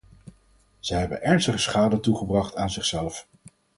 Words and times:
Zij 0.79 0.99
hebben 0.99 1.21
ernstige 1.23 1.57
schade 1.57 1.99
toegebracht 1.99 2.55
aan 2.55 2.69
zichzelf. 2.69 3.27